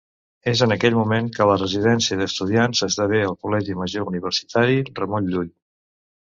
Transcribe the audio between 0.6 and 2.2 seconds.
en aquell moment que la Residència